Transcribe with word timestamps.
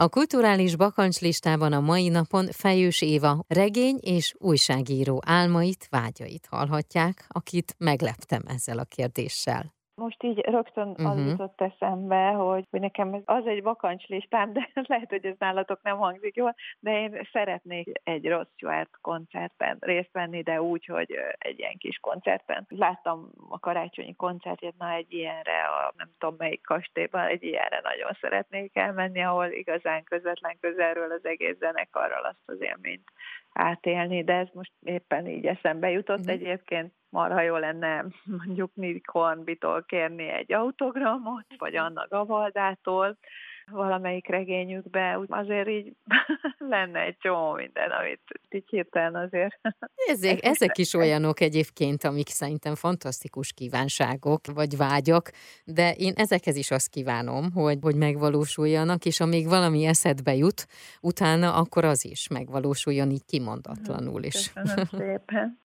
A 0.00 0.08
kulturális 0.08 0.76
bakancslistában 0.76 1.72
a 1.72 1.80
mai 1.80 2.08
napon 2.08 2.46
Fejős 2.50 3.02
Éva 3.02 3.44
regény 3.48 3.98
és 4.00 4.34
újságíró 4.38 5.22
álmait, 5.26 5.86
vágyait 5.90 6.46
hallhatják, 6.50 7.24
akit 7.28 7.74
megleptem 7.78 8.42
ezzel 8.46 8.78
a 8.78 8.84
kérdéssel. 8.84 9.77
Most 9.98 10.22
így 10.22 10.38
rögtön 10.38 10.88
uh-huh. 10.88 11.10
az 11.10 11.16
mhm. 11.16 11.28
jutott 11.28 11.60
eszembe, 11.60 12.28
hogy, 12.28 12.64
hogy 12.70 12.80
nekem 12.80 13.14
ez 13.14 13.22
az 13.24 13.46
egy 13.46 13.62
vakancslistám, 13.62 14.52
de 14.52 14.70
lehet, 14.86 15.08
hogy 15.08 15.26
ez 15.26 15.34
nálatok 15.38 15.82
nem 15.82 15.96
hangzik 15.96 16.36
jól, 16.36 16.54
de 16.80 17.00
én 17.00 17.28
szeretnék 17.32 18.00
egy 18.04 18.28
rossz 18.28 18.46
Stewart 18.54 18.90
koncertben 19.00 19.76
részt 19.80 20.12
venni, 20.12 20.42
de 20.42 20.62
úgy, 20.62 20.84
hogy 20.84 21.16
egy 21.38 21.58
ilyen 21.58 21.76
kis 21.78 21.98
koncertben. 22.00 22.66
Láttam 22.68 23.30
a 23.48 23.58
karácsonyi 23.58 24.14
koncertjét, 24.14 24.74
na 24.78 24.90
egy 24.90 25.12
ilyenre, 25.12 25.62
a 25.62 25.92
nem 25.96 26.10
tudom 26.18 26.34
melyik 26.38 26.62
kastélyban, 26.62 27.26
egy 27.26 27.42
ilyenre 27.42 27.80
nagyon 27.82 28.16
szeretnék 28.20 28.76
elmenni, 28.76 29.22
ahol 29.22 29.46
igazán 29.46 30.04
közvetlen 30.04 30.56
közelről 30.60 31.12
az 31.12 31.24
egész 31.24 31.56
zenekarral 31.58 32.24
azt 32.24 32.42
az 32.46 32.60
élményt 32.60 33.10
átélni, 33.58 34.24
de 34.24 34.32
ez 34.32 34.48
most 34.52 34.72
éppen 34.82 35.26
így 35.26 35.46
eszembe 35.46 35.90
jutott. 35.90 36.24
Mm. 36.26 36.28
Egyébként 36.28 36.92
marha 37.08 37.40
jó 37.40 37.56
lenne 37.56 38.04
mondjuk 38.38 38.70
Nick 38.74 39.10
Hornbitól 39.10 39.84
kérni 39.84 40.28
egy 40.28 40.52
autogramot, 40.52 41.46
vagy 41.58 41.76
Anna 41.76 42.06
Gavaldától, 42.08 43.18
valamelyik 43.70 44.28
regényükbe, 44.28 45.18
úgy 45.18 45.26
azért 45.30 45.68
így 45.68 45.92
lenne 46.72 47.00
egy 47.00 47.16
csomó 47.18 47.52
minden, 47.52 47.90
amit 47.90 48.20
így 48.48 48.68
hirtelen 48.68 49.14
azért. 49.14 49.60
Ezek, 50.12 50.44
ezek 50.44 50.78
is 50.78 50.94
olyanok 50.94 51.40
egyébként, 51.40 52.04
amik 52.04 52.28
szerintem 52.28 52.74
fantasztikus 52.74 53.52
kívánságok, 53.52 54.40
vagy 54.54 54.76
vágyak, 54.76 55.30
de 55.64 55.92
én 55.92 56.12
ezekhez 56.16 56.56
is 56.56 56.70
azt 56.70 56.88
kívánom, 56.88 57.52
hogy, 57.52 57.78
hogy 57.80 57.96
megvalósuljanak, 57.96 59.04
és 59.04 59.20
amíg 59.20 59.48
valami 59.48 59.84
eszedbe 59.84 60.34
jut, 60.34 60.66
utána 61.00 61.54
akkor 61.54 61.84
az 61.84 62.04
is 62.04 62.28
megvalósuljon 62.28 63.10
így 63.10 63.24
kimondatlanul 63.24 64.22
is. 64.22 64.52
Köszönöm 64.52 64.84
szépen. 64.84 65.56